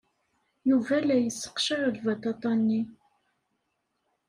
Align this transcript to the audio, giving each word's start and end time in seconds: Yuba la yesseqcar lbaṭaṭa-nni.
Yuba 0.69 0.95
la 1.05 1.17
yesseqcar 1.19 1.83
lbaṭaṭa-nni. 1.95 2.81